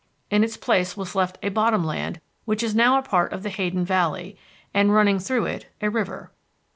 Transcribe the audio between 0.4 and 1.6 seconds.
its place was left a